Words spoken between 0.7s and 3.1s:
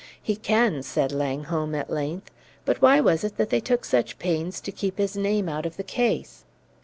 said Langholm at length. "But why